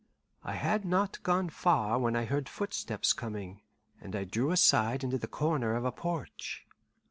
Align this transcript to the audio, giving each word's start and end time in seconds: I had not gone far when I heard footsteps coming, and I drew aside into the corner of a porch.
I 0.43 0.53
had 0.53 0.83
not 0.83 1.21
gone 1.21 1.51
far 1.51 1.99
when 1.99 2.15
I 2.15 2.25
heard 2.25 2.49
footsteps 2.49 3.13
coming, 3.13 3.61
and 4.01 4.15
I 4.15 4.23
drew 4.23 4.49
aside 4.49 5.03
into 5.03 5.19
the 5.19 5.27
corner 5.27 5.75
of 5.75 5.85
a 5.85 5.91
porch. 5.91 6.65